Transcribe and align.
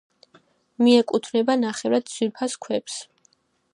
მიეკუთვნება 0.85 1.57
ნახევრად 1.65 2.09
ძვირფას 2.15 2.57
ქვებს. 2.65 2.97